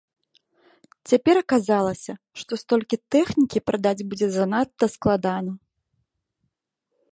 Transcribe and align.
Цяпер 1.11 1.35
аказалася, 1.43 2.13
што 2.43 2.51
столькі 2.63 2.99
тэхнікі 3.17 3.63
прадаць 3.67 4.05
будзе 4.13 4.27
занадта 4.39 4.85
складана. 4.95 5.51